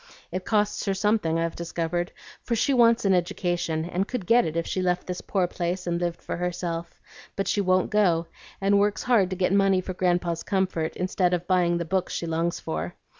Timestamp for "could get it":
4.07-4.57